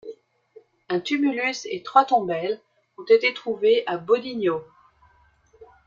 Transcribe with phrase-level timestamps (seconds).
[0.89, 2.59] Un tumulus et trois tombelles
[2.97, 4.63] ont été trouvées à Bodinio.